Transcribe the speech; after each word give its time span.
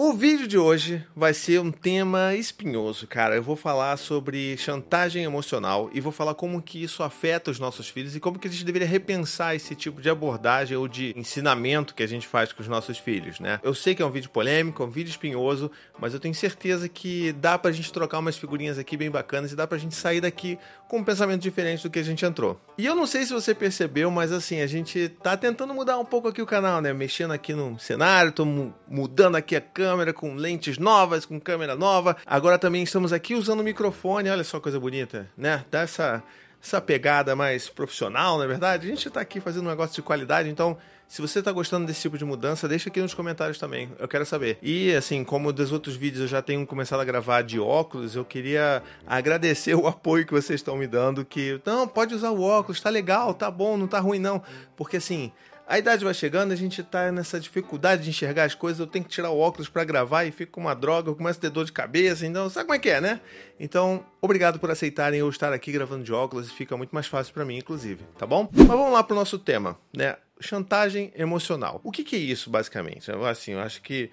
O 0.00 0.12
vídeo 0.12 0.46
de 0.46 0.56
hoje 0.56 1.04
vai 1.12 1.34
ser 1.34 1.60
um 1.60 1.72
tema 1.72 2.32
espinhoso, 2.36 3.04
cara. 3.04 3.34
Eu 3.34 3.42
vou 3.42 3.56
falar 3.56 3.96
sobre 3.96 4.56
chantagem 4.56 5.24
emocional 5.24 5.90
e 5.92 6.00
vou 6.00 6.12
falar 6.12 6.34
como 6.34 6.62
que 6.62 6.80
isso 6.80 7.02
afeta 7.02 7.50
os 7.50 7.58
nossos 7.58 7.88
filhos 7.88 8.14
e 8.14 8.20
como 8.20 8.38
que 8.38 8.46
a 8.46 8.50
gente 8.50 8.64
deveria 8.64 8.86
repensar 8.86 9.56
esse 9.56 9.74
tipo 9.74 10.00
de 10.00 10.08
abordagem 10.08 10.76
ou 10.76 10.86
de 10.86 11.12
ensinamento 11.16 11.96
que 11.96 12.04
a 12.04 12.06
gente 12.06 12.28
faz 12.28 12.52
com 12.52 12.62
os 12.62 12.68
nossos 12.68 12.96
filhos, 12.96 13.40
né? 13.40 13.58
Eu 13.60 13.74
sei 13.74 13.92
que 13.92 14.00
é 14.00 14.06
um 14.06 14.10
vídeo 14.12 14.30
polêmico, 14.30 14.84
é 14.84 14.86
um 14.86 14.88
vídeo 14.88 15.10
espinhoso, 15.10 15.68
mas 15.98 16.14
eu 16.14 16.20
tenho 16.20 16.32
certeza 16.32 16.88
que 16.88 17.32
dá 17.32 17.58
pra 17.58 17.72
gente 17.72 17.92
trocar 17.92 18.20
umas 18.20 18.38
figurinhas 18.38 18.78
aqui 18.78 18.96
bem 18.96 19.10
bacanas 19.10 19.50
e 19.50 19.56
dá 19.56 19.66
pra 19.66 19.78
gente 19.78 19.96
sair 19.96 20.20
daqui 20.20 20.60
com 20.86 20.98
um 20.98 21.04
pensamento 21.04 21.42
diferente 21.42 21.82
do 21.82 21.90
que 21.90 21.98
a 21.98 22.04
gente 22.04 22.24
entrou. 22.24 22.58
E 22.78 22.86
eu 22.86 22.94
não 22.94 23.04
sei 23.04 23.26
se 23.26 23.32
você 23.32 23.52
percebeu, 23.52 24.12
mas 24.12 24.30
assim, 24.30 24.60
a 24.60 24.66
gente 24.68 25.08
tá 25.08 25.36
tentando 25.36 25.74
mudar 25.74 25.98
um 25.98 26.04
pouco 26.04 26.28
aqui 26.28 26.40
o 26.40 26.46
canal, 26.46 26.80
né? 26.80 26.92
Mexendo 26.92 27.32
aqui 27.32 27.52
no 27.52 27.76
cenário, 27.80 28.30
tô 28.30 28.46
mudando 28.86 29.34
aqui 29.34 29.56
a 29.56 29.60
câmera 29.60 29.87
câmera 29.88 30.12
com 30.12 30.34
lentes 30.34 30.76
novas, 30.76 31.24
com 31.24 31.40
câmera 31.40 31.74
nova. 31.74 32.14
Agora 32.26 32.58
também 32.58 32.82
estamos 32.82 33.10
aqui 33.10 33.34
usando 33.34 33.60
o 33.60 33.64
microfone, 33.64 34.28
olha 34.28 34.44
só 34.44 34.60
coisa 34.60 34.78
bonita, 34.78 35.26
né? 35.34 35.64
Dá 35.70 35.80
essa, 35.80 36.22
essa 36.62 36.78
pegada 36.78 37.34
mais 37.34 37.70
profissional, 37.70 38.36
na 38.36 38.44
é 38.44 38.46
verdade. 38.46 38.86
A 38.86 38.90
gente 38.90 39.08
está 39.08 39.22
aqui 39.22 39.40
fazendo 39.40 39.64
um 39.64 39.70
negócio 39.70 39.94
de 39.94 40.02
qualidade, 40.02 40.46
então 40.50 40.76
se 41.08 41.22
você 41.22 41.38
está 41.38 41.50
gostando 41.50 41.86
desse 41.86 42.02
tipo 42.02 42.18
de 42.18 42.24
mudança, 42.26 42.68
deixa 42.68 42.90
aqui 42.90 43.00
nos 43.00 43.14
comentários 43.14 43.58
também. 43.58 43.90
Eu 43.98 44.06
quero 44.06 44.26
saber. 44.26 44.58
E 44.60 44.94
assim, 44.94 45.24
como 45.24 45.54
dos 45.54 45.72
outros 45.72 45.96
vídeos 45.96 46.20
eu 46.20 46.28
já 46.28 46.42
tenho 46.42 46.66
começado 46.66 47.00
a 47.00 47.04
gravar 47.04 47.40
de 47.40 47.58
óculos, 47.58 48.14
eu 48.14 48.26
queria 48.26 48.82
agradecer 49.06 49.74
o 49.74 49.86
apoio 49.86 50.26
que 50.26 50.32
vocês 50.34 50.60
estão 50.60 50.76
me 50.76 50.86
dando. 50.86 51.24
Que 51.24 51.58
não, 51.64 51.88
pode 51.88 52.14
usar 52.14 52.28
o 52.28 52.42
óculos, 52.42 52.78
tá 52.78 52.90
legal, 52.90 53.32
tá 53.32 53.50
bom, 53.50 53.78
não 53.78 53.88
tá 53.88 54.00
ruim 54.00 54.18
não. 54.18 54.42
Porque 54.76 54.98
assim, 54.98 55.32
a 55.68 55.78
idade 55.78 56.02
vai 56.02 56.14
chegando, 56.14 56.50
a 56.50 56.56
gente 56.56 56.82
tá 56.82 57.12
nessa 57.12 57.38
dificuldade 57.38 58.02
de 58.02 58.08
enxergar 58.08 58.44
as 58.44 58.54
coisas, 58.54 58.80
eu 58.80 58.86
tenho 58.86 59.04
que 59.04 59.10
tirar 59.10 59.30
o 59.30 59.38
óculos 59.38 59.68
para 59.68 59.84
gravar 59.84 60.24
e 60.24 60.32
fico 60.32 60.52
com 60.52 60.62
uma 60.62 60.74
droga, 60.74 61.10
eu 61.10 61.14
começo 61.14 61.38
a 61.38 61.42
ter 61.42 61.50
dor 61.50 61.66
de 61.66 61.72
cabeça, 61.72 62.26
então 62.26 62.48
sabe 62.48 62.64
como 62.64 62.74
é 62.74 62.78
que 62.78 62.88
é, 62.88 63.02
né? 63.02 63.20
Então, 63.60 64.02
obrigado 64.22 64.58
por 64.58 64.70
aceitarem 64.70 65.20
eu 65.20 65.28
estar 65.28 65.52
aqui 65.52 65.70
gravando 65.70 66.02
de 66.02 66.12
óculos, 66.12 66.50
fica 66.50 66.74
muito 66.74 66.92
mais 66.92 67.06
fácil 67.06 67.34
para 67.34 67.44
mim, 67.44 67.58
inclusive, 67.58 68.02
tá 68.16 68.26
bom? 68.26 68.48
Mas 68.50 68.66
vamos 68.66 68.92
lá 68.92 69.04
pro 69.04 69.14
nosso 69.14 69.38
tema, 69.38 69.78
né? 69.94 70.16
Chantagem 70.40 71.12
emocional. 71.14 71.82
O 71.84 71.92
que, 71.92 72.02
que 72.02 72.16
é 72.16 72.18
isso, 72.18 72.48
basicamente? 72.48 73.10
Assim, 73.10 73.52
eu 73.52 73.60
acho 73.60 73.82
que 73.82 74.10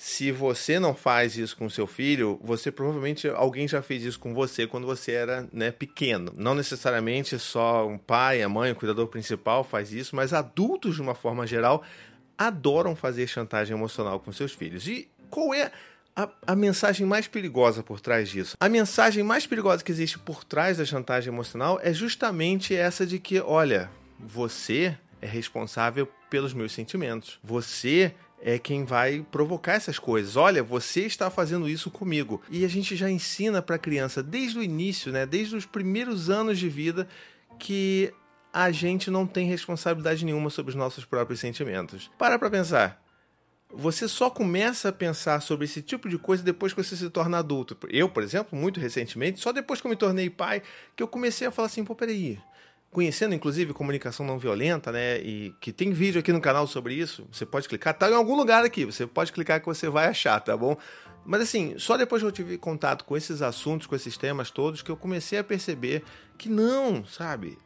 se 0.00 0.30
você 0.30 0.78
não 0.78 0.94
faz 0.94 1.36
isso 1.36 1.56
com 1.56 1.68
seu 1.68 1.84
filho, 1.84 2.38
você 2.40 2.70
provavelmente 2.70 3.26
alguém 3.28 3.66
já 3.66 3.82
fez 3.82 4.04
isso 4.04 4.20
com 4.20 4.32
você 4.32 4.64
quando 4.64 4.86
você 4.86 5.10
era 5.10 5.48
né, 5.52 5.72
pequeno. 5.72 6.32
Não 6.36 6.54
necessariamente 6.54 7.36
só 7.36 7.84
um 7.84 7.98
pai, 7.98 8.40
a 8.40 8.48
mãe, 8.48 8.70
o 8.70 8.76
cuidador 8.76 9.08
principal 9.08 9.64
faz 9.64 9.92
isso, 9.92 10.14
mas 10.14 10.32
adultos 10.32 10.94
de 10.94 11.02
uma 11.02 11.16
forma 11.16 11.44
geral 11.48 11.82
adoram 12.38 12.94
fazer 12.94 13.26
chantagem 13.26 13.76
emocional 13.76 14.20
com 14.20 14.30
seus 14.30 14.52
filhos. 14.52 14.86
E 14.86 15.10
qual 15.28 15.52
é 15.52 15.72
a, 16.14 16.28
a, 16.46 16.54
mensagem 16.54 17.04
mais 17.04 17.26
perigosa 17.26 17.82
por 17.82 17.98
trás 17.98 18.28
disso? 18.28 18.56
A 18.60 18.68
mensagem 18.68 19.24
mais 19.24 19.48
perigosa 19.48 19.82
que 19.82 19.90
existe 19.90 20.16
por 20.16 20.44
trás 20.44 20.78
da 20.78 20.84
chantagem 20.84 21.32
emocional 21.32 21.80
é 21.82 21.92
justamente 21.92 22.72
essa 22.72 23.04
de 23.04 23.18
que, 23.18 23.40
olha, 23.40 23.90
você 24.16 24.96
é 25.20 25.26
responsável 25.26 26.08
pelos 26.30 26.54
meus 26.54 26.70
sentimentos. 26.70 27.40
Você 27.42 28.14
é 28.40 28.58
quem 28.58 28.84
vai 28.84 29.26
provocar 29.30 29.74
essas 29.74 29.98
coisas. 29.98 30.36
Olha, 30.36 30.62
você 30.62 31.02
está 31.02 31.30
fazendo 31.30 31.68
isso 31.68 31.90
comigo. 31.90 32.40
E 32.50 32.64
a 32.64 32.68
gente 32.68 32.96
já 32.96 33.10
ensina 33.10 33.60
para 33.60 33.76
a 33.76 33.78
criança 33.78 34.22
desde 34.22 34.58
o 34.58 34.62
início, 34.62 35.12
né, 35.12 35.26
desde 35.26 35.56
os 35.56 35.66
primeiros 35.66 36.30
anos 36.30 36.58
de 36.58 36.68
vida, 36.68 37.08
que 37.58 38.12
a 38.52 38.70
gente 38.70 39.10
não 39.10 39.26
tem 39.26 39.46
responsabilidade 39.46 40.24
nenhuma 40.24 40.50
sobre 40.50 40.70
os 40.70 40.76
nossos 40.76 41.04
próprios 41.04 41.40
sentimentos. 41.40 42.10
Para 42.18 42.38
para 42.38 42.50
pensar. 42.50 43.02
Você 43.70 44.08
só 44.08 44.30
começa 44.30 44.88
a 44.88 44.92
pensar 44.92 45.42
sobre 45.42 45.66
esse 45.66 45.82
tipo 45.82 46.08
de 46.08 46.16
coisa 46.16 46.42
depois 46.42 46.72
que 46.72 46.82
você 46.82 46.96
se 46.96 47.10
torna 47.10 47.38
adulto. 47.38 47.76
Eu, 47.90 48.08
por 48.08 48.22
exemplo, 48.22 48.58
muito 48.58 48.80
recentemente, 48.80 49.40
só 49.40 49.52
depois 49.52 49.78
que 49.78 49.86
eu 49.86 49.90
me 49.90 49.96
tornei 49.96 50.30
pai, 50.30 50.62
que 50.96 51.02
eu 51.02 51.08
comecei 51.08 51.46
a 51.46 51.50
falar 51.50 51.66
assim, 51.66 51.84
pô, 51.84 51.94
peraí, 51.94 52.40
conhecendo 52.90 53.34
inclusive 53.34 53.72
comunicação 53.72 54.24
não 54.24 54.38
violenta, 54.38 54.90
né? 54.90 55.18
E 55.18 55.54
que 55.60 55.72
tem 55.72 55.92
vídeo 55.92 56.20
aqui 56.20 56.32
no 56.32 56.40
canal 56.40 56.66
sobre 56.66 56.94
isso. 56.94 57.26
Você 57.30 57.44
pode 57.44 57.68
clicar, 57.68 57.94
tá 57.94 58.10
em 58.10 58.14
algum 58.14 58.34
lugar 58.34 58.64
aqui. 58.64 58.84
Você 58.84 59.06
pode 59.06 59.32
clicar 59.32 59.60
que 59.60 59.66
você 59.66 59.88
vai 59.88 60.06
achar, 60.06 60.40
tá 60.40 60.56
bom? 60.56 60.76
Mas 61.24 61.42
assim, 61.42 61.74
só 61.78 61.96
depois 61.96 62.22
que 62.22 62.26
eu 62.26 62.32
tive 62.32 62.56
contato 62.56 63.04
com 63.04 63.16
esses 63.16 63.42
assuntos, 63.42 63.86
com 63.86 63.94
esses 63.94 64.16
temas 64.16 64.50
todos, 64.50 64.80
que 64.80 64.90
eu 64.90 64.96
comecei 64.96 65.38
a 65.38 65.44
perceber 65.44 66.02
que 66.38 66.48
não, 66.48 67.04
sabe? 67.04 67.58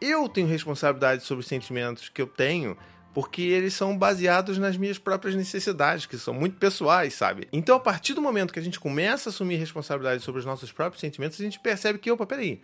Eu 0.00 0.28
tenho 0.28 0.46
responsabilidade 0.46 1.24
sobre 1.24 1.40
os 1.40 1.48
sentimentos 1.48 2.08
que 2.08 2.20
eu 2.20 2.26
tenho, 2.26 2.76
porque 3.14 3.42
eles 3.42 3.72
são 3.72 3.96
baseados 3.96 4.58
nas 4.58 4.76
minhas 4.76 4.98
próprias 4.98 5.34
necessidades, 5.34 6.06
que 6.06 6.18
são 6.18 6.34
muito 6.34 6.56
pessoais, 6.58 7.14
sabe? 7.14 7.48
Então, 7.52 7.74
a 7.74 7.80
partir 7.80 8.12
do 8.14 8.22
momento 8.22 8.52
que 8.52 8.60
a 8.60 8.62
gente 8.62 8.78
começa 8.78 9.28
a 9.28 9.30
assumir 9.30 9.56
responsabilidade 9.56 10.22
sobre 10.22 10.38
os 10.40 10.44
nossos 10.44 10.70
próprios 10.70 11.00
sentimentos, 11.00 11.40
a 11.40 11.42
gente 11.42 11.58
percebe 11.58 11.98
que, 11.98 12.10
opa, 12.10 12.26
peraí, 12.26 12.60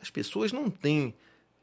as 0.00 0.08
pessoas 0.08 0.52
não 0.52 0.70
têm 0.70 1.12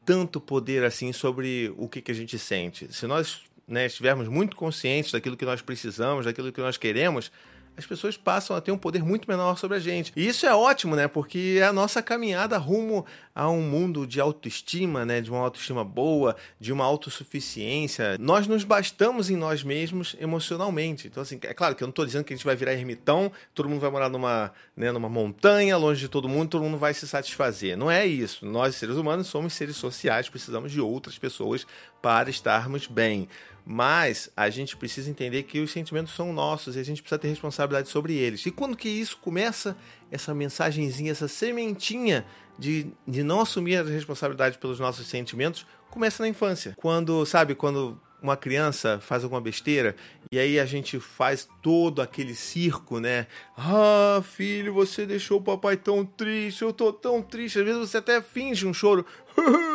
tanto 0.08 0.40
poder 0.40 0.84
assim 0.84 1.12
sobre 1.12 1.70
o 1.76 1.86
que, 1.86 2.00
que 2.00 2.10
a 2.10 2.14
gente 2.14 2.38
sente. 2.38 2.88
Se 2.94 3.06
nós 3.06 3.42
né, 3.68 3.84
estivermos 3.84 4.26
muito 4.26 4.56
conscientes 4.56 5.12
daquilo 5.12 5.36
que 5.36 5.44
nós 5.44 5.60
precisamos, 5.60 6.24
daquilo 6.24 6.50
que 6.50 6.62
nós 6.62 6.78
queremos, 6.78 7.30
as 7.76 7.84
pessoas 7.84 8.16
passam 8.16 8.56
a 8.56 8.60
ter 8.62 8.72
um 8.72 8.78
poder 8.78 9.04
muito 9.04 9.28
menor 9.28 9.58
sobre 9.58 9.76
a 9.76 9.80
gente. 9.80 10.10
E 10.16 10.26
isso 10.26 10.46
é 10.46 10.54
ótimo, 10.54 10.96
né? 10.96 11.06
Porque 11.06 11.58
é 11.60 11.64
a 11.64 11.74
nossa 11.74 12.02
caminhada 12.02 12.56
rumo 12.56 13.04
a 13.38 13.48
um 13.48 13.62
mundo 13.62 14.04
de 14.04 14.20
autoestima, 14.20 15.06
né? 15.06 15.20
De 15.20 15.30
uma 15.30 15.38
autoestima 15.38 15.84
boa, 15.84 16.34
de 16.58 16.72
uma 16.72 16.84
autossuficiência. 16.84 18.16
Nós 18.18 18.48
nos 18.48 18.64
bastamos 18.64 19.30
em 19.30 19.36
nós 19.36 19.62
mesmos 19.62 20.16
emocionalmente. 20.18 21.06
Então, 21.06 21.22
assim, 21.22 21.38
é 21.44 21.54
claro 21.54 21.76
que 21.76 21.84
eu 21.84 21.86
não 21.86 21.90
estou 21.90 22.04
dizendo 22.04 22.24
que 22.24 22.34
a 22.34 22.36
gente 22.36 22.44
vai 22.44 22.56
virar 22.56 22.72
ermitão, 22.72 23.30
todo 23.54 23.68
mundo 23.68 23.78
vai 23.78 23.92
morar 23.92 24.08
numa, 24.08 24.52
né, 24.76 24.90
numa 24.90 25.08
montanha, 25.08 25.76
longe 25.76 26.00
de 26.00 26.08
todo 26.08 26.28
mundo, 26.28 26.50
todo 26.50 26.64
mundo 26.64 26.78
vai 26.78 26.92
se 26.92 27.06
satisfazer. 27.06 27.76
Não 27.76 27.88
é 27.88 28.04
isso. 28.04 28.44
Nós, 28.44 28.74
seres 28.74 28.96
humanos, 28.96 29.28
somos 29.28 29.52
seres 29.52 29.76
sociais, 29.76 30.28
precisamos 30.28 30.72
de 30.72 30.80
outras 30.80 31.16
pessoas 31.16 31.64
para 32.02 32.30
estarmos 32.30 32.88
bem. 32.88 33.28
Mas 33.64 34.30
a 34.36 34.50
gente 34.50 34.76
precisa 34.76 35.08
entender 35.10 35.44
que 35.44 35.60
os 35.60 35.70
sentimentos 35.70 36.12
são 36.12 36.32
nossos 36.32 36.74
e 36.74 36.80
a 36.80 36.82
gente 36.82 37.02
precisa 37.02 37.18
ter 37.20 37.28
responsabilidade 37.28 37.88
sobre 37.88 38.14
eles. 38.14 38.44
E 38.46 38.50
quando 38.50 38.76
que 38.76 38.88
isso 38.88 39.16
começa, 39.18 39.76
essa 40.10 40.34
mensagenzinha, 40.34 41.12
essa 41.12 41.28
sementinha 41.28 42.24
de, 42.58 42.88
de 43.06 43.22
não 43.22 43.40
assumir 43.40 43.76
a 43.76 43.82
responsabilidade 43.82 44.58
pelos 44.58 44.80
nossos 44.80 45.06
sentimentos, 45.06 45.66
começa 45.90 46.22
na 46.22 46.28
infância. 46.28 46.74
Quando, 46.76 47.24
sabe, 47.24 47.54
quando 47.54 48.00
uma 48.20 48.36
criança 48.36 48.98
faz 49.00 49.22
alguma 49.22 49.40
besteira 49.40 49.94
e 50.30 50.38
aí 50.38 50.58
a 50.58 50.66
gente 50.66 50.98
faz 50.98 51.48
todo 51.62 52.02
aquele 52.02 52.34
circo, 52.34 52.98
né? 52.98 53.26
Ah, 53.56 54.20
filho, 54.22 54.74
você 54.74 55.06
deixou 55.06 55.38
o 55.38 55.42
papai 55.42 55.76
tão 55.76 56.04
triste, 56.04 56.62
eu 56.62 56.72
tô 56.72 56.92
tão 56.92 57.22
triste. 57.22 57.58
Às 57.58 57.64
vezes 57.64 57.80
você 57.80 57.98
até 57.98 58.20
finge 58.20 58.66
um 58.66 58.74
choro. 58.74 59.06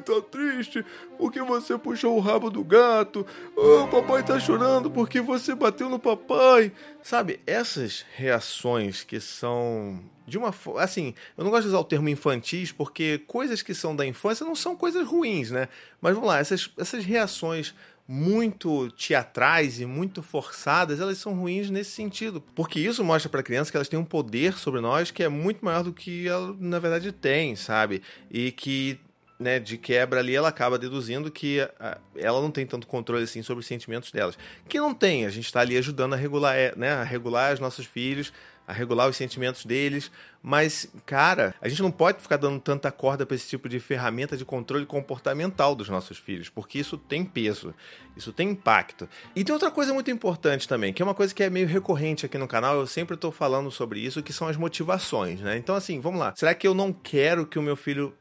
papai 0.00 0.02
tá 0.02 0.28
triste 0.30 0.84
porque 1.16 1.40
você 1.42 1.76
puxou 1.76 2.16
o 2.16 2.20
rabo 2.20 2.50
do 2.50 2.64
gato. 2.64 3.26
Oh, 3.56 3.86
papai 3.88 4.22
tá 4.22 4.38
chorando 4.38 4.90
porque 4.90 5.20
você 5.20 5.54
bateu 5.54 5.88
no 5.88 5.98
papai. 5.98 6.72
Sabe, 7.02 7.40
essas 7.46 8.04
reações 8.14 9.04
que 9.04 9.20
são 9.20 10.00
de 10.26 10.36
uma 10.36 10.54
assim, 10.78 11.14
eu 11.36 11.44
não 11.44 11.50
gosto 11.50 11.62
de 11.62 11.68
usar 11.68 11.78
o 11.78 11.84
termo 11.84 12.08
infantis 12.08 12.70
porque 12.70 13.18
coisas 13.26 13.62
que 13.62 13.74
são 13.74 13.96
da 13.96 14.06
infância 14.06 14.44
não 14.44 14.54
são 14.54 14.76
coisas 14.76 15.06
ruins, 15.06 15.50
né? 15.50 15.68
Mas 16.00 16.14
vamos 16.14 16.28
lá, 16.28 16.38
essas, 16.38 16.70
essas 16.76 17.04
reações 17.04 17.74
muito 18.10 18.90
teatrais 18.92 19.80
e 19.80 19.84
muito 19.84 20.22
forçadas, 20.22 20.98
elas 20.98 21.18
são 21.18 21.34
ruins 21.34 21.68
nesse 21.68 21.90
sentido. 21.90 22.42
Porque 22.54 22.80
isso 22.80 23.04
mostra 23.04 23.28
para 23.28 23.42
criança 23.42 23.70
que 23.70 23.76
elas 23.76 23.88
têm 23.88 23.98
um 23.98 24.04
poder 24.04 24.54
sobre 24.54 24.80
nós 24.80 25.10
que 25.10 25.22
é 25.22 25.28
muito 25.28 25.62
maior 25.62 25.84
do 25.84 25.92
que 25.92 26.26
ela 26.26 26.56
na 26.58 26.78
verdade 26.78 27.12
tem, 27.12 27.54
sabe? 27.54 28.02
E 28.30 28.50
que 28.50 28.98
né, 29.38 29.58
de 29.58 29.78
quebra 29.78 30.20
ali, 30.20 30.34
ela 30.34 30.48
acaba 30.48 30.78
deduzindo 30.78 31.30
que 31.30 31.60
a, 31.78 31.98
ela 32.16 32.40
não 32.40 32.50
tem 32.50 32.66
tanto 32.66 32.86
controle 32.86 33.24
assim 33.24 33.42
sobre 33.42 33.60
os 33.60 33.66
sentimentos 33.66 34.10
delas. 34.10 34.36
Que 34.68 34.78
não 34.78 34.92
tem, 34.92 35.26
a 35.26 35.30
gente 35.30 35.46
está 35.46 35.60
ali 35.60 35.76
ajudando 35.76 36.14
a 36.14 36.16
regular, 36.16 36.56
é, 36.56 36.74
né, 36.76 36.92
a 36.92 37.04
regular 37.04 37.54
os 37.54 37.60
nossos 37.60 37.86
filhos, 37.86 38.32
a 38.68 38.72
regular 38.74 39.08
os 39.08 39.16
sentimentos 39.16 39.64
deles, 39.64 40.10
mas, 40.42 40.86
cara, 41.06 41.54
a 41.58 41.68
gente 41.70 41.80
não 41.80 41.90
pode 41.90 42.20
ficar 42.20 42.36
dando 42.36 42.60
tanta 42.60 42.92
corda 42.92 43.24
para 43.24 43.34
esse 43.34 43.48
tipo 43.48 43.66
de 43.66 43.80
ferramenta 43.80 44.36
de 44.36 44.44
controle 44.44 44.84
comportamental 44.84 45.74
dos 45.74 45.88
nossos 45.88 46.18
filhos, 46.18 46.50
porque 46.50 46.78
isso 46.78 46.98
tem 46.98 47.24
peso, 47.24 47.74
isso 48.14 48.30
tem 48.30 48.50
impacto. 48.50 49.08
E 49.34 49.42
tem 49.42 49.54
outra 49.54 49.70
coisa 49.70 49.94
muito 49.94 50.10
importante 50.10 50.68
também, 50.68 50.92
que 50.92 51.00
é 51.00 51.04
uma 51.04 51.14
coisa 51.14 51.34
que 51.34 51.42
é 51.42 51.48
meio 51.48 51.66
recorrente 51.66 52.26
aqui 52.26 52.36
no 52.36 52.46
canal, 52.46 52.78
eu 52.78 52.86
sempre 52.86 53.14
estou 53.14 53.32
falando 53.32 53.70
sobre 53.70 54.00
isso, 54.00 54.22
que 54.22 54.34
são 54.34 54.46
as 54.46 54.56
motivações, 54.58 55.40
né? 55.40 55.56
Então, 55.56 55.74
assim, 55.74 55.98
vamos 55.98 56.20
lá. 56.20 56.34
Será 56.36 56.54
que 56.54 56.68
eu 56.68 56.74
não 56.74 56.92
quero 56.92 57.46
que 57.46 57.58
o 57.58 57.62
meu 57.62 57.74
filho 57.74 58.12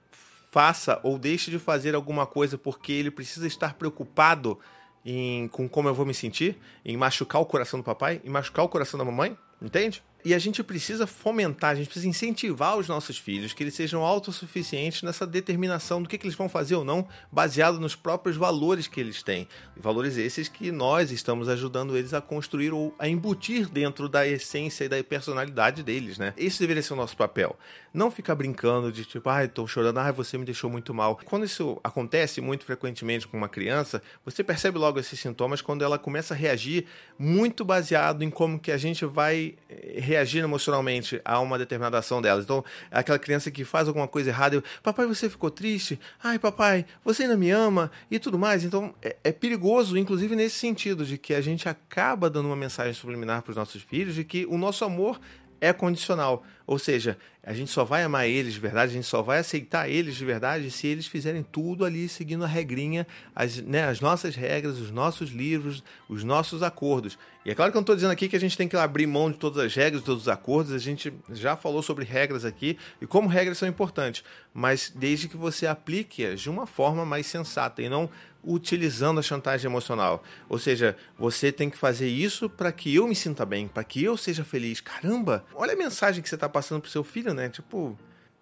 faça 0.58 1.00
ou 1.04 1.20
deixe 1.20 1.52
de 1.52 1.60
fazer 1.60 1.94
alguma 1.94 2.26
coisa 2.26 2.58
porque 2.58 2.92
ele 2.92 3.12
precisa 3.12 3.46
estar 3.46 3.76
preocupado 3.76 4.58
em, 5.06 5.48
com 5.50 5.70
como 5.70 5.88
eu 5.88 5.94
vou 5.94 6.04
me 6.04 6.16
sentir, 6.16 6.58
em 6.84 6.98
machucar 6.98 7.40
o 7.40 7.46
coração 7.46 7.80
do 7.80 7.84
papai, 7.84 8.20
em 8.26 8.30
machucar 8.32 8.66
o 8.66 8.68
coração 8.68 8.98
da 8.98 9.06
mamãe, 9.06 9.38
entende? 9.62 10.04
E 10.28 10.34
a 10.34 10.40
gente 10.40 10.62
precisa 10.62 11.08
fomentar, 11.08 11.72
a 11.72 11.76
gente 11.76 11.86
precisa 11.86 12.06
incentivar 12.06 12.78
os 12.78 12.86
nossos 12.86 13.18
filhos 13.18 13.54
que 13.54 13.64
eles 13.64 13.74
sejam 13.74 14.04
autossuficientes 14.04 15.02
nessa 15.02 15.26
determinação 15.26 16.04
do 16.04 16.10
que, 16.10 16.18
que 16.18 16.26
eles 16.28 16.36
vão 16.36 16.50
fazer 16.50 16.76
ou 16.76 16.84
não, 16.84 17.08
baseado 17.32 17.80
nos 17.80 17.96
próprios 17.96 18.36
valores 18.36 18.88
que 18.88 19.00
eles 19.00 19.24
têm. 19.24 19.48
Valores 19.78 20.18
esses 20.18 20.50
que 20.50 20.70
nós 20.70 21.12
estamos 21.12 21.48
ajudando 21.48 21.96
eles 21.96 22.14
a 22.14 22.20
construir 22.20 22.74
ou 22.74 22.94
a 23.00 23.08
embutir 23.08 23.70
dentro 23.70 24.10
da 24.10 24.28
essência 24.28 24.84
e 24.84 24.90
da 24.90 25.02
personalidade 25.02 25.82
deles, 25.82 26.18
né? 26.18 26.34
Esse 26.36 26.60
deveria 26.60 26.84
ser 26.84 26.92
o 26.92 26.98
nosso 26.98 27.16
papel. 27.16 27.58
Não 27.94 28.12
ficar 28.12 28.36
brincando 28.36 28.92
de 28.92 29.06
tipo, 29.06 29.30
ai, 29.30 29.46
ah, 29.46 29.48
tô 29.48 29.66
chorando, 29.66 29.98
ai, 29.98 30.12
você 30.12 30.38
me 30.38 30.44
deixou 30.44 30.70
muito 30.70 30.94
mal. 30.94 31.18
Quando 31.24 31.46
isso 31.46 31.80
acontece 31.82 32.42
muito 32.42 32.66
frequentemente 32.66 33.26
com 33.26 33.38
uma 33.38 33.48
criança, 33.48 34.04
você 34.26 34.44
percebe 34.44 34.78
logo 34.78 35.00
esses 35.00 35.18
sintomas 35.18 35.62
quando 35.62 35.86
ela 35.86 35.98
começa 35.98 36.34
a 36.34 36.38
reagir 36.38 36.86
muito 37.18 37.64
baseado 37.64 38.24
em 38.24 38.30
como 38.30 38.60
que 38.60 38.74
a 38.74 38.78
gente 38.78 39.06
vai 39.06 39.56
reagir 39.96 40.17
eh, 40.17 40.17
reagir 40.18 40.44
emocionalmente 40.44 41.22
a 41.24 41.40
uma 41.40 41.58
determinada 41.58 41.98
ação 41.98 42.22
delas. 42.22 42.44
Então, 42.44 42.64
aquela 42.92 43.20
criança 43.20 43.52
que 43.52 43.64
faz 43.64 43.88
alguma 43.88 44.08
coisa 44.08 44.30
errada, 44.30 44.56
eu, 44.56 44.64
papai, 44.82 45.06
você 45.06 45.30
ficou 45.30 45.52
triste? 45.52 46.00
Ai, 46.24 46.40
papai, 46.40 46.86
você 47.06 47.24
ainda 47.24 47.38
me 47.38 47.52
ama? 47.52 47.92
E 48.10 48.20
tudo 48.20 48.38
mais. 48.38 48.64
Então, 48.64 48.94
é, 49.02 49.16
é 49.24 49.32
perigoso, 49.32 49.98
inclusive 49.98 50.36
nesse 50.36 50.56
sentido, 50.56 51.06
de 51.06 51.18
que 51.18 51.34
a 51.34 51.42
gente 51.42 51.70
acaba 51.70 52.30
dando 52.30 52.48
uma 52.48 52.56
mensagem 52.56 52.94
subliminar 52.94 53.42
para 53.44 53.52
os 53.52 53.58
nossos 53.58 53.82
filhos 53.82 54.16
de 54.16 54.24
que 54.24 54.46
o 54.48 54.58
nosso 54.58 54.84
amor 54.84 55.20
é 55.62 55.72
condicional. 55.72 56.44
Ou 56.68 56.78
seja, 56.78 57.18
a 57.42 57.54
gente 57.54 57.72
só 57.72 57.86
vai 57.86 58.04
amar 58.04 58.28
eles 58.28 58.54
de 58.54 58.60
verdade, 58.60 58.92
a 58.92 58.96
gente 58.96 59.08
só 59.08 59.22
vai 59.22 59.40
aceitar 59.40 59.90
eles 59.90 60.18
de 60.18 60.26
verdade 60.26 60.70
se 60.70 60.86
eles 60.86 61.08
fizerem 61.08 61.42
tudo 61.42 61.86
ali 61.86 62.10
seguindo 62.10 62.44
a 62.44 62.48
regrinha, 62.48 63.08
as, 63.34 63.56
né, 63.62 63.86
as 63.86 64.02
nossas 64.02 64.36
regras, 64.36 64.78
os 64.78 64.92
nossos 64.92 65.30
livros, 65.30 65.82
os 66.10 66.26
nossos 66.26 66.62
acordos. 66.62 67.18
E 67.46 67.50
é 67.50 67.56
claro 67.56 67.72
que 67.72 67.78
eu 67.78 67.80
não 67.80 67.84
estou 67.84 67.96
dizendo 67.96 68.12
aqui 68.12 68.28
que 68.28 68.36
a 68.36 68.40
gente 68.40 68.58
tem 68.58 68.68
que 68.68 68.76
abrir 68.76 69.08
mão 69.08 69.32
de 69.32 69.38
todas 69.38 69.64
as 69.64 69.74
regras, 69.74 70.04
todos 70.04 70.24
os 70.24 70.28
acordos, 70.28 70.74
a 70.74 70.78
gente 70.78 71.14
já 71.32 71.56
falou 71.56 71.82
sobre 71.82 72.04
regras 72.04 72.44
aqui 72.44 72.78
e 73.02 73.08
como 73.08 73.30
regras 73.30 73.58
são 73.58 73.70
importantes, 73.70 74.26
mas 74.54 74.92
desde 74.94 75.30
que 75.30 75.38
você 75.38 75.66
aplique-as 75.66 76.42
de 76.42 76.50
uma 76.50 76.68
forma 76.68 77.06
mais 77.06 77.28
sensata 77.28 77.82
e 77.82 77.88
não 77.88 78.10
utilizando 78.48 79.20
a 79.20 79.24
chantagem 79.24 79.70
emocional. 79.70 80.24
Ou 80.48 80.58
seja, 80.58 80.96
você 81.18 81.52
tem 81.52 81.70
que 81.70 81.78
fazer 81.78 82.08
isso 82.08 82.50
para 82.50 82.72
que 82.72 82.96
eu 82.96 83.08
me 83.08 83.16
sinta 83.16 83.46
bem, 83.46 83.68
para 83.68 83.84
que 83.84 84.04
eu 84.04 84.16
seja 84.16 84.44
feliz. 84.44 84.80
Caramba, 84.80 85.46
olha 85.54 85.74
a 85.74 85.78
mensagem 85.78 86.22
que 86.24 86.30
você 86.30 86.36
está 86.36 86.48
passando 86.58 86.82
pro 86.82 86.90
seu 86.90 87.04
filho, 87.04 87.36
né? 87.36 87.50
Tipo, 87.50 87.96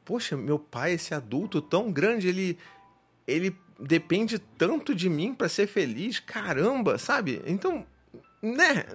poxa, 0.05 0.37
meu 0.37 0.57
pai, 0.57 0.93
esse 0.93 1.13
adulto 1.13 1.61
tão 1.61 1.91
grande, 1.91 2.29
ele 2.29 2.57
ele 3.27 3.53
depende 3.77 4.39
tanto 4.39 4.95
de 4.95 5.09
mim 5.09 5.33
para 5.33 5.49
ser 5.49 5.67
feliz. 5.67 6.19
Caramba, 6.21 6.97
sabe? 6.97 7.41
Então, 7.45 7.85
né, 8.41 8.85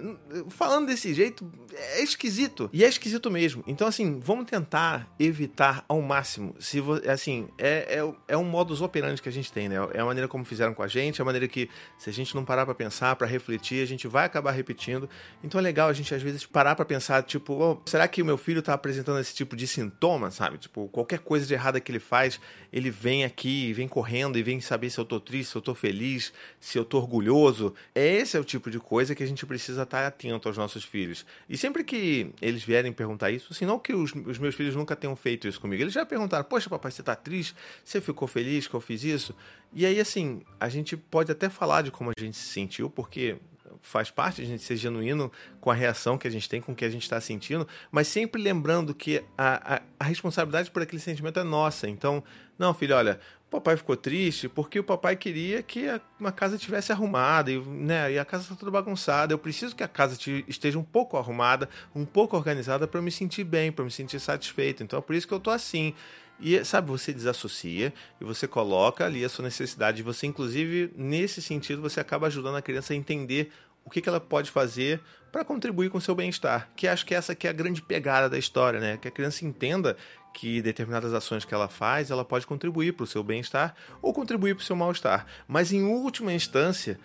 falando 0.49 0.87
desse 0.87 1.13
jeito, 1.13 1.51
é 1.73 2.03
esquisito. 2.03 2.71
E 2.73 2.85
é 2.85 2.89
esquisito 2.89 3.31
mesmo. 3.31 3.65
Então, 3.67 3.87
assim, 3.87 4.21
vamos 4.21 4.47
tentar 4.47 5.13
evitar 5.19 5.85
ao 5.89 6.01
máximo. 6.01 6.55
Se 6.59 6.81
assim, 7.09 7.49
é, 7.59 7.99
é, 7.99 8.15
é 8.29 8.37
um 8.37 8.45
modus 8.45 8.81
operandi 8.81 9.21
que 9.21 9.29
a 9.29 9.33
gente 9.33 9.53
tem, 9.53 9.69
né? 9.69 9.77
É 9.93 10.01
a 10.01 10.05
maneira 10.05 10.29
como 10.29 10.45
fizeram 10.45 10.73
com 10.73 10.83
a 10.83 10.89
gente, 10.89 11.21
é 11.21 11.23
a 11.23 11.25
maneira 11.25 11.49
que, 11.49 11.69
se 11.99 12.09
a 12.09 12.13
gente 12.13 12.35
não 12.35 12.45
parar 12.45 12.65
para 12.65 12.75
pensar, 12.75 13.17
para 13.17 13.27
refletir, 13.27 13.83
a 13.83 13.87
gente 13.87 14.07
vai 14.07 14.25
acabar 14.25 14.53
repetindo. 14.53 15.09
Então 15.43 15.59
é 15.59 15.63
legal 15.63 15.89
a 15.89 15.93
gente, 15.93 16.15
às 16.15 16.23
vezes, 16.23 16.47
parar 16.47 16.77
para 16.77 16.85
pensar, 16.85 17.23
tipo, 17.23 17.55
oh, 17.55 17.83
será 17.87 18.07
que 18.07 18.23
o 18.23 18.25
meu 18.25 18.39
filho 18.39 18.63
tá 18.63 18.75
apresentando 18.75 19.19
esse 19.19 19.35
tipo 19.35 19.57
de 19.57 19.67
sintoma, 19.67 20.31
sabe? 20.31 20.59
Tipo, 20.59 20.89
qualquer 20.89 21.21
coisa 21.21 21.47
de 21.47 21.55
errada 21.55 21.81
que 21.81 21.91
ele 21.91 21.99
faz, 21.99 22.41
ele 22.73 22.91
vem 22.91 23.25
aqui, 23.25 23.73
vem 23.73 23.89
correndo 23.89 24.39
e 24.39 24.43
vem 24.43 24.61
saber 24.61 24.91
se 24.91 24.99
eu 24.99 25.05
tô 25.05 25.19
triste, 25.19 25.51
se 25.51 25.57
eu 25.57 25.63
tô 25.63 25.75
feliz, 25.75 26.33
se 26.61 26.79
eu 26.79 26.85
tô 26.85 26.99
orgulhoso. 26.99 27.75
Esse 27.95 28.37
é 28.37 28.41
o 28.41 28.45
tipo 28.45 28.71
de 28.71 28.79
coisa 28.79 29.15
que 29.15 29.23
a 29.23 29.27
gente 29.31 29.47
precisa 29.47 29.82
estar 29.82 30.06
atento 30.06 30.49
aos 30.49 30.56
nossos 30.56 30.85
filhos. 30.85 31.25
E 31.49 31.56
sempre 31.56 31.82
que 31.82 32.32
eles 32.41 32.62
vierem 32.62 32.93
perguntar 32.93 33.31
isso, 33.31 33.49
assim, 33.53 33.65
não 33.65 33.79
que 33.79 33.93
os, 33.93 34.12
os 34.15 34.38
meus 34.38 34.55
filhos 34.55 34.77
nunca 34.77 34.94
tenham 34.94 35.17
feito 35.17 35.49
isso 35.49 35.61
comigo, 35.61 35.82
eles 35.82 35.94
já 35.94 36.05
perguntaram: 36.05 36.44
Poxa, 36.44 36.69
papai, 36.69 36.91
você 36.91 37.00
está 37.00 37.17
triste? 37.17 37.55
Você 37.85 38.00
ficou 38.00 38.29
feliz 38.29 38.67
que 38.67 38.75
eu 38.75 38.81
fiz 38.81 39.03
isso? 39.03 39.35
E 39.73 39.87
aí, 39.87 39.99
assim, 39.99 40.43
a 40.59 40.69
gente 40.69 40.97
pode 40.97 41.32
até 41.32 41.49
falar 41.49 41.82
de 41.82 41.91
como 41.91 42.11
a 42.11 42.21
gente 42.21 42.37
se 42.37 42.49
sentiu, 42.49 42.91
porque 42.91 43.38
faz 43.81 44.11
parte 44.11 44.43
a 44.43 44.44
gente 44.44 44.62
ser 44.62 44.77
genuíno 44.77 45.31
com 45.61 45.71
a 45.71 45.75
reação 45.75 46.19
que 46.19 46.29
a 46.29 46.31
gente 46.31 46.49
tem, 46.49 46.61
com 46.61 46.73
o 46.73 46.75
que 46.75 46.85
a 46.85 46.91
gente 46.91 47.03
está 47.03 47.21
sentindo, 47.21 47.67
mas 47.91 48.09
sempre 48.09 48.41
lembrando 48.41 48.94
que 48.94 49.25
a, 49.37 49.76
a, 49.76 49.83
a, 49.99 50.05
responsabilidade 50.05 50.71
por 50.71 50.83
aquele 50.83 51.00
sentimento 51.00 51.41
é 51.41 51.44
nossa. 51.44 51.88
Então, 51.88 52.23
não, 52.59 52.75
filho, 52.75 52.94
olha, 52.94 53.21
o 53.50 53.58
papai 53.58 53.76
ficou 53.76 53.97
triste 53.97 54.49
porque 54.49 54.79
o 54.79 54.85
papai 54.85 55.17
queria 55.17 55.61
que 55.61 55.87
uma 56.20 56.31
casa 56.31 56.56
tivesse 56.56 56.93
arrumada 56.93 57.50
e, 57.50 57.58
né, 57.58 58.12
e 58.12 58.19
a 58.19 58.25
casa 58.25 58.44
está 58.44 58.55
toda 58.55 58.70
bagunçada. 58.70 59.35
Eu 59.35 59.38
preciso 59.38 59.75
que 59.75 59.82
a 59.82 59.88
casa 59.88 60.17
esteja 60.47 60.79
um 60.79 60.85
pouco 60.85 61.17
arrumada, 61.17 61.69
um 61.93 62.05
pouco 62.05 62.37
organizada 62.37 62.87
para 62.87 63.00
eu 63.00 63.02
me 63.02 63.11
sentir 63.11 63.43
bem, 63.43 63.73
para 63.73 63.85
me 63.85 63.91
sentir 63.91 64.20
satisfeito. 64.20 64.85
Então 64.85 65.00
é 65.00 65.02
por 65.02 65.17
isso 65.17 65.26
que 65.26 65.35
eu 65.35 65.41
tô 65.41 65.50
assim. 65.50 65.93
E 66.38 66.64
sabe, 66.64 66.88
você 66.88 67.12
desassocia 67.12 67.93
e 68.20 68.25
você 68.25 68.47
coloca 68.47 69.05
ali 69.05 69.25
a 69.25 69.29
sua 69.29 69.43
necessidade. 69.43 70.00
Você, 70.05 70.29
inclusive, 70.29 70.93
nesse 70.97 71.43
sentido, 71.43 71.82
você 71.82 71.99
acaba 71.99 72.29
ajudando 72.29 72.55
a 72.55 72.62
criança 72.62 72.93
a 72.93 72.97
entender 72.97 73.50
o 73.85 73.91
que, 73.91 74.00
que 74.00 74.08
ela 74.08 74.20
pode 74.20 74.49
fazer 74.49 75.00
para 75.31 75.44
contribuir 75.44 75.91
com 75.91 75.99
o 75.99 76.00
seu 76.00 76.15
bem-estar. 76.15 76.69
Que 76.77 76.88
acho 76.88 77.06
que 77.06 77.15
essa 77.15 77.35
que 77.35 77.47
é 77.47 77.50
a 77.50 77.53
grande 77.53 77.82
pegada 77.82 78.29
da 78.29 78.38
história, 78.38 78.81
né? 78.81 78.97
Que 78.97 79.09
a 79.09 79.11
criança 79.11 79.44
entenda 79.44 79.97
que 80.32 80.62
determinadas 80.62 81.12
ações 81.12 81.44
que 81.44 81.55
ela 81.55 81.69
faz, 81.69 82.11
ela 82.11 82.25
pode 82.25 82.47
contribuir 82.47 82.93
para 82.93 83.05
o 83.05 83.06
seu 83.06 83.23
bem-estar 83.23 83.75
ou 84.00 84.12
contribuir 84.12 84.55
para 84.55 84.62
o 84.62 84.65
seu 84.65 84.77
mal-estar. 84.77 85.27
Mas 85.47 85.73
em 85.73 85.82
última 85.82 86.32
instância, 86.32 86.99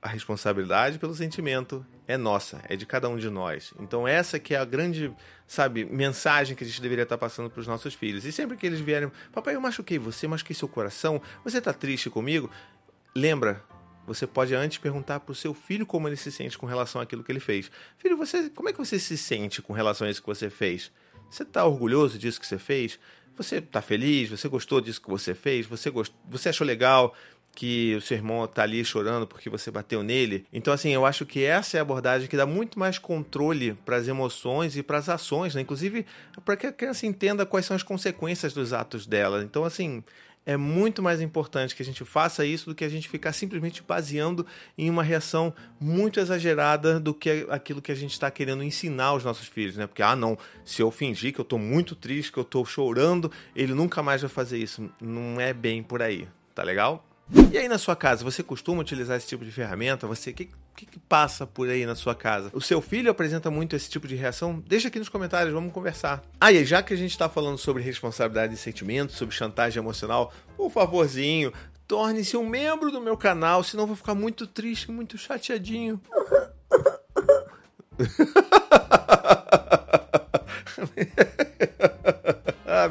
a 0.00 0.08
responsabilidade 0.08 0.98
pelo 0.98 1.14
sentimento 1.14 1.84
é 2.06 2.16
nossa, 2.16 2.62
é 2.68 2.76
de 2.76 2.86
cada 2.86 3.08
um 3.08 3.16
de 3.16 3.28
nós. 3.28 3.72
Então 3.80 4.06
essa 4.06 4.38
que 4.38 4.54
é 4.54 4.58
a 4.58 4.64
grande, 4.64 5.12
sabe, 5.46 5.84
mensagem 5.84 6.54
que 6.54 6.62
a 6.62 6.66
gente 6.66 6.80
deveria 6.80 7.02
estar 7.02 7.18
passando 7.18 7.50
para 7.50 7.60
os 7.60 7.66
nossos 7.66 7.94
filhos. 7.94 8.24
E 8.24 8.30
sempre 8.30 8.56
que 8.56 8.66
eles 8.66 8.80
vierem, 8.80 9.10
papai, 9.32 9.56
eu 9.56 9.60
machuquei 9.60 9.98
você, 9.98 10.28
machuquei 10.28 10.54
seu 10.54 10.68
coração, 10.68 11.20
você 11.42 11.58
está 11.58 11.72
triste 11.72 12.08
comigo? 12.08 12.50
Lembra, 13.14 13.64
você 14.06 14.26
pode 14.26 14.54
antes 14.54 14.78
perguntar 14.78 15.20
para 15.20 15.32
o 15.32 15.34
seu 15.34 15.52
filho 15.52 15.84
como 15.84 16.08
ele 16.08 16.16
se 16.16 16.30
sente 16.30 16.56
com 16.56 16.66
relação 16.66 17.00
àquilo 17.00 17.24
que 17.24 17.32
ele 17.32 17.40
fez. 17.40 17.70
Filho, 17.98 18.16
você, 18.16 18.48
como 18.50 18.68
é 18.68 18.72
que 18.72 18.78
você 18.78 18.98
se 18.98 19.18
sente 19.18 19.60
com 19.60 19.72
relação 19.72 20.06
a 20.06 20.10
isso 20.10 20.20
que 20.20 20.26
você 20.26 20.48
fez? 20.48 20.92
Você 21.30 21.42
está 21.42 21.64
orgulhoso 21.64 22.18
disso 22.18 22.40
que 22.40 22.46
você 22.46 22.58
fez? 22.58 22.98
Você 23.36 23.56
está 23.56 23.82
feliz? 23.82 24.30
Você 24.30 24.48
gostou 24.48 24.80
disso 24.80 25.02
que 25.02 25.10
você 25.10 25.34
fez? 25.34 25.66
Você, 25.66 25.90
gost... 25.90 26.14
você 26.28 26.48
achou 26.48 26.66
legal 26.66 27.14
que 27.56 27.94
o 27.96 28.00
seu 28.00 28.16
irmão 28.16 28.44
está 28.44 28.62
ali 28.62 28.84
chorando 28.84 29.26
porque 29.26 29.50
você 29.50 29.70
bateu 29.70 30.02
nele? 30.02 30.46
Então, 30.52 30.72
assim, 30.72 30.90
eu 30.90 31.04
acho 31.04 31.26
que 31.26 31.42
essa 31.42 31.76
é 31.76 31.80
a 31.80 31.82
abordagem 31.82 32.28
que 32.28 32.36
dá 32.36 32.46
muito 32.46 32.78
mais 32.78 32.98
controle 32.98 33.72
para 33.84 33.96
as 33.96 34.06
emoções 34.06 34.76
e 34.76 34.82
para 34.82 34.98
as 34.98 35.08
ações, 35.08 35.54
né? 35.54 35.62
Inclusive, 35.62 36.06
para 36.44 36.56
que 36.56 36.66
a 36.66 36.72
criança 36.72 37.06
entenda 37.06 37.46
quais 37.46 37.66
são 37.66 37.74
as 37.74 37.82
consequências 37.82 38.52
dos 38.52 38.72
atos 38.72 39.06
dela. 39.06 39.42
Então, 39.42 39.64
assim, 39.64 40.04
é 40.46 40.56
muito 40.56 41.02
mais 41.02 41.20
importante 41.20 41.74
que 41.74 41.82
a 41.82 41.84
gente 41.84 42.04
faça 42.04 42.46
isso 42.46 42.70
do 42.70 42.74
que 42.74 42.84
a 42.84 42.88
gente 42.88 43.08
ficar 43.08 43.32
simplesmente 43.32 43.82
baseando 43.82 44.46
em 44.78 44.88
uma 44.88 45.02
reação 45.02 45.52
muito 45.80 46.20
exagerada 46.20 47.00
do 47.00 47.12
que 47.12 47.44
aquilo 47.50 47.82
que 47.82 47.90
a 47.90 47.96
gente 47.96 48.12
está 48.12 48.30
querendo 48.30 48.62
ensinar 48.62 49.06
aos 49.06 49.24
nossos 49.24 49.48
filhos, 49.48 49.76
né? 49.76 49.88
Porque, 49.88 50.02
ah, 50.02 50.14
não, 50.14 50.38
se 50.64 50.80
eu 50.80 50.90
fingir 50.92 51.34
que 51.34 51.40
eu 51.40 51.42
estou 51.42 51.58
muito 51.58 51.96
triste, 51.96 52.30
que 52.30 52.38
eu 52.38 52.44
estou 52.44 52.64
chorando, 52.64 53.30
ele 53.56 53.74
nunca 53.74 54.04
mais 54.04 54.22
vai 54.22 54.30
fazer 54.30 54.58
isso. 54.58 54.88
Não 55.00 55.40
é 55.40 55.52
bem 55.52 55.82
por 55.82 56.00
aí, 56.00 56.28
tá 56.54 56.62
legal? 56.62 57.04
E 57.52 57.58
aí 57.58 57.66
na 57.66 57.76
sua 57.76 57.96
casa, 57.96 58.22
você 58.22 58.40
costuma 58.40 58.80
utilizar 58.80 59.16
esse 59.16 59.26
tipo 59.26 59.44
de 59.44 59.50
ferramenta? 59.50 60.06
Você 60.06 60.32
que 60.32 60.48
que, 60.76 60.86
que, 60.86 60.98
passa 60.98 61.46
por 61.46 61.68
aí 61.68 61.86
na 61.86 61.94
sua 61.94 62.14
casa? 62.14 62.50
O 62.52 62.60
seu 62.60 62.82
filho 62.82 63.10
apresenta 63.10 63.50
muito 63.50 63.74
esse 63.74 63.88
tipo 63.88 64.06
de 64.06 64.14
reação? 64.14 64.62
Deixa 64.66 64.88
aqui 64.88 64.98
nos 64.98 65.08
comentários, 65.08 65.54
vamos 65.54 65.72
conversar. 65.72 66.22
Ah, 66.40 66.52
e 66.52 66.64
já 66.64 66.82
que 66.82 66.92
a 66.92 66.96
gente 66.96 67.12
está 67.12 67.28
falando 67.28 67.56
sobre 67.56 67.82
responsabilidade 67.82 68.54
e 68.54 68.56
sentimentos, 68.56 69.16
sobre 69.16 69.34
chantagem 69.34 69.82
emocional, 69.82 70.32
por 70.56 70.70
favorzinho, 70.70 71.52
torne-se 71.88 72.36
um 72.36 72.46
membro 72.46 72.90
do 72.90 73.00
meu 73.00 73.16
canal, 73.16 73.64
senão 73.64 73.84
eu 73.84 73.88
vou 73.88 73.96
ficar 73.96 74.14
muito 74.14 74.46
triste, 74.46 74.90
muito 74.90 75.16
chateadinho. 75.16 76.00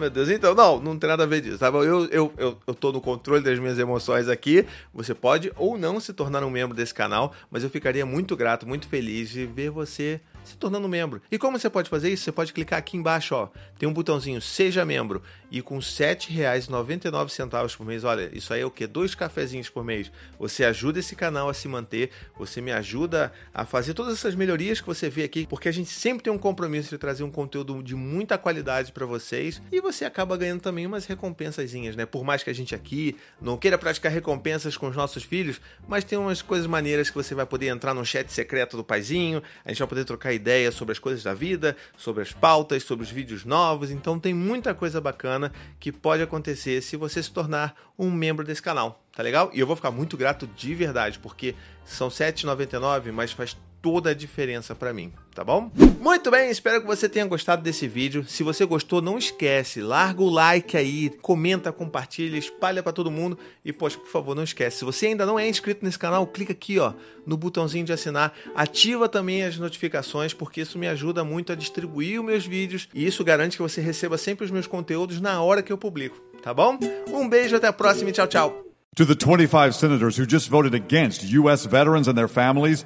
Meu 0.06 0.10
Deus. 0.12 0.30
Então, 0.30 0.54
não, 0.54 0.80
não 0.80 1.00
tem 1.00 1.10
nada 1.10 1.24
a 1.24 1.26
ver 1.26 1.42
disso, 1.42 1.58
tá? 1.58 1.68
Eu, 1.68 2.06
eu, 2.06 2.34
eu, 2.38 2.58
eu 2.68 2.74
tô 2.76 2.92
no 2.92 3.02
controle 3.02 3.44
das 3.44 3.58
minhas 3.58 3.80
emoções 3.80 4.30
aqui. 4.30 4.64
Você 4.94 5.16
pode 5.16 5.52
ou 5.58 5.80
não 5.80 6.00
se 6.00 6.14
tornar 6.14 6.44
um 6.44 6.50
membro 6.52 6.78
desse 6.78 6.94
canal, 6.94 7.34
mas 7.50 7.64
eu 7.64 7.72
ficaria 7.72 8.06
muito 8.06 8.36
grato, 8.36 8.68
muito 8.68 8.88
feliz 8.88 9.30
de 9.30 9.48
ver 9.48 9.72
você 9.72 10.22
se 10.46 10.58
tornando 10.58 10.88
membro. 10.88 11.22
E 11.32 11.38
como 11.38 11.60
você 11.60 11.70
pode 11.70 11.90
fazer 11.90 12.10
isso? 12.10 12.24
Você 12.24 12.32
pode 12.32 12.54
clicar 12.54 12.80
aqui 12.80 12.98
embaixo, 12.98 13.36
ó. 13.36 13.50
Tem 13.78 13.88
um 13.88 13.94
botãozinho 13.94 14.42
Seja 14.42 14.86
Membro. 14.86 15.22
E 15.52 15.62
com 15.62 15.76
R$ 15.76 15.82
7,99 15.82 17.78
por 17.78 17.86
mês, 17.86 18.04
olha, 18.04 18.30
isso 18.34 18.54
aí 18.54 18.62
é 18.62 18.66
o 18.66 18.72
quê? 18.72 18.88
Dois 18.88 19.16
cafezinhos 19.16 19.70
por 19.70 19.84
mês. 19.84 20.12
Você 20.40 20.66
ajuda 20.66 21.00
esse 21.00 21.16
canal 21.16 21.50
a 21.50 21.54
se 21.54 21.68
manter, 21.68 22.12
você 22.38 22.62
me 22.62 22.72
ajuda 22.72 23.32
a 23.54 23.66
fazer 23.66 23.94
todas 23.94 24.14
essas 24.14 24.36
melhorias 24.36 24.82
que 24.82 24.88
você 24.88 25.10
vê 25.10 25.24
aqui, 25.24 25.48
porque 25.48 25.70
a 25.70 25.72
gente 25.72 25.90
sempre 25.90 26.24
tem 26.24 26.34
um 26.34 26.38
compromisso 26.38 26.90
de 26.90 26.98
trazer 26.98 27.24
um 27.24 27.32
conteúdo 27.32 27.82
de 27.82 27.96
muita 27.96 28.38
qualidade 28.38 28.92
para 28.92 29.06
vocês 29.06 29.62
e 29.72 29.80
você 29.80 30.06
acaba 30.06 30.36
ganhando 30.36 30.62
também 30.62 30.86
umas 30.86 31.06
recompensazinhas, 31.06 31.96
né? 31.96 32.06
Por 32.06 32.24
mais 32.24 32.44
que 32.44 32.50
a 32.50 32.54
gente 32.54 32.76
aqui 32.76 33.16
não 33.42 33.58
queira 33.58 33.78
praticar 33.78 34.12
recompensas 34.12 34.76
com 34.76 34.88
os 34.88 34.96
nossos 34.96 35.24
filhos, 35.24 35.62
mas 35.88 36.04
tem 36.04 36.18
umas 36.18 36.42
coisas 36.42 36.68
maneiras 36.68 37.10
que 37.10 37.16
você 37.16 37.34
vai 37.34 37.46
poder 37.46 37.68
entrar 37.68 37.94
no 37.94 38.06
chat 38.06 38.30
secreto 38.32 38.76
do 38.78 38.84
paizinho, 38.84 39.42
a 39.64 39.70
gente 39.70 39.80
vai 39.80 39.88
poder 39.88 40.06
trocar 40.06 40.34
ideia 40.36 40.72
sobre 40.72 40.92
as 40.92 41.00
coisas 41.00 41.24
da 41.24 41.34
vida, 41.34 41.76
sobre 41.98 42.22
as 42.22 42.32
pautas, 42.32 42.84
sobre 42.84 43.04
os 43.04 43.12
vídeos 43.12 43.46
novos. 43.46 43.90
Então 43.90 44.20
tem 44.20 44.34
muita 44.34 44.74
coisa 44.74 45.02
bacana 45.02 45.52
que 45.80 45.92
pode 45.92 46.22
acontecer 46.22 46.82
se 46.82 46.96
você 46.96 47.24
se 47.24 47.32
tornar 47.32 47.76
um 47.98 48.12
membro 48.12 48.46
desse 48.46 48.62
canal, 48.62 49.04
tá 49.16 49.24
legal? 49.24 49.50
E 49.54 49.60
eu 49.60 49.68
vou 49.68 49.76
ficar 49.76 49.92
muito 49.92 50.18
grato 50.18 50.48
de 50.48 50.76
verdade, 50.76 51.18
porque 51.20 51.56
são 51.84 52.10
R$ 52.10 52.14
7,99, 52.14 53.12
mas 53.12 53.32
faz 53.32 53.58
toda 53.86 54.10
a 54.10 54.14
diferença 54.16 54.74
para 54.74 54.92
mim, 54.92 55.14
tá 55.36 55.44
bom? 55.44 55.72
Muito 56.02 56.32
bem, 56.32 56.50
espero 56.50 56.82
que 56.82 56.88
você 56.88 57.08
tenha 57.08 57.24
gostado 57.28 57.62
desse 57.62 57.88
vídeo. 57.88 58.26
Se 58.28 58.42
você 58.42 58.66
gostou, 58.66 59.00
não 59.00 59.16
esquece, 59.16 59.80
larga 59.80 60.24
o 60.24 60.28
like 60.28 60.76
aí, 60.76 61.12
comenta, 61.22 61.72
compartilha, 61.72 62.36
espalha 62.36 62.82
para 62.82 62.92
todo 62.92 63.12
mundo 63.12 63.38
e 63.64 63.72
poxa, 63.72 64.00
por 64.00 64.10
favor, 64.10 64.36
não 64.36 64.42
esquece. 64.42 64.80
Se 64.80 64.86
você 64.86 65.06
ainda 65.06 65.24
não 65.24 65.38
é 65.38 65.48
inscrito 65.48 65.86
nesse 65.86 66.00
canal, 66.00 66.26
clica 66.26 66.52
aqui, 66.52 66.80
ó, 66.80 66.94
no 67.28 67.38
botãozinho 67.38 67.86
de 67.86 67.94
assinar, 67.94 68.34
ativa 68.56 69.08
também 69.08 69.44
as 69.44 69.60
notificações 69.60 70.34
porque 70.34 70.62
isso 70.62 70.80
me 70.80 70.88
ajuda 70.88 71.24
muito 71.24 71.52
a 71.52 71.56
distribuir 71.56 72.20
os 72.20 72.26
meus 72.26 72.44
vídeos 72.44 72.90
e 72.92 73.06
isso 73.06 73.24
garante 73.24 73.56
que 73.56 73.62
você 73.62 73.82
receba 73.82 74.18
sempre 74.18 74.46
os 74.46 74.50
meus 74.50 74.66
conteúdos 74.66 75.22
na 75.22 75.40
hora 75.44 75.62
que 75.62 75.72
eu 75.72 75.78
publico, 75.78 76.20
tá 76.42 76.52
bom? 76.52 76.80
Um 77.14 77.30
beijo, 77.30 77.56
até 77.56 77.68
a 77.68 77.74
próxima 77.74 78.10
e 78.10 78.14
tchau, 78.14 78.26
tchau. 78.26 78.66
To 78.96 79.06
the 79.06 79.14
25 79.14 79.74
senators 79.74 80.18
who 80.18 80.26
just 80.26 80.50
voted 80.50 80.74
against 80.74 81.22
U.S. 81.38 81.68
veterans 81.68 82.08
and 82.08 82.16
their 82.16 82.30
families, 82.30 82.86